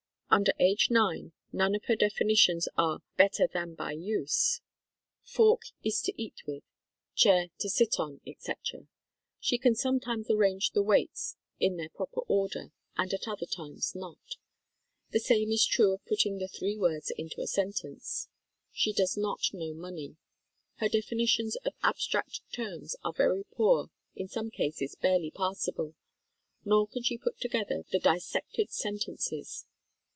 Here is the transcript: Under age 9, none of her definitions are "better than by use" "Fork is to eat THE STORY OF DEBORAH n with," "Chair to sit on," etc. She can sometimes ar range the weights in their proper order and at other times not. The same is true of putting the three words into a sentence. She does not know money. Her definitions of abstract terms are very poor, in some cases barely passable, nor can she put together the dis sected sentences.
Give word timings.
Under 0.33 0.53
age 0.61 0.87
9, 0.89 1.33
none 1.51 1.75
of 1.75 1.83
her 1.87 1.95
definitions 1.97 2.69
are 2.77 3.01
"better 3.17 3.47
than 3.51 3.75
by 3.75 3.91
use" 3.91 4.61
"Fork 5.25 5.63
is 5.83 6.01
to 6.03 6.13
eat 6.15 6.35
THE 6.45 6.61
STORY 6.61 6.61
OF 6.61 6.63
DEBORAH 6.63 6.63
n 6.63 6.63
with," 6.63 7.19
"Chair 7.19 7.55
to 7.59 7.69
sit 7.69 7.99
on," 7.99 8.21
etc. 8.25 8.87
She 9.41 9.57
can 9.57 9.75
sometimes 9.75 10.29
ar 10.29 10.37
range 10.37 10.69
the 10.71 10.83
weights 10.83 11.35
in 11.59 11.75
their 11.75 11.89
proper 11.89 12.21
order 12.29 12.71
and 12.95 13.13
at 13.13 13.27
other 13.27 13.45
times 13.45 13.93
not. 13.93 14.37
The 15.09 15.19
same 15.19 15.51
is 15.51 15.65
true 15.65 15.91
of 15.93 16.05
putting 16.05 16.37
the 16.37 16.47
three 16.47 16.77
words 16.77 17.11
into 17.17 17.41
a 17.41 17.45
sentence. 17.45 18.29
She 18.71 18.93
does 18.93 19.17
not 19.17 19.41
know 19.53 19.73
money. 19.73 20.15
Her 20.77 20.87
definitions 20.87 21.57
of 21.65 21.73
abstract 21.83 22.39
terms 22.53 22.95
are 23.03 23.11
very 23.11 23.43
poor, 23.51 23.89
in 24.15 24.29
some 24.29 24.49
cases 24.49 24.95
barely 24.95 25.31
passable, 25.31 25.93
nor 26.63 26.87
can 26.87 27.03
she 27.03 27.17
put 27.17 27.37
together 27.41 27.83
the 27.91 27.99
dis 27.99 28.31
sected 28.33 28.71
sentences. 28.71 29.65